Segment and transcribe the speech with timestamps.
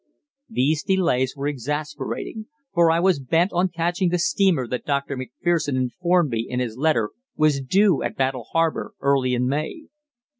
[0.49, 5.15] These delays were exasperating, for I was bent on catching the steamer that Dr.
[5.15, 9.89] Macpherson informed me in his letter was due at Battle Harbour early in May.